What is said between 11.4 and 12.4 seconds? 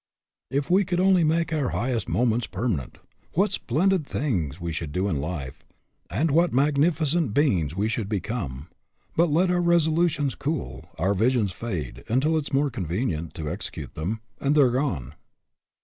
fade until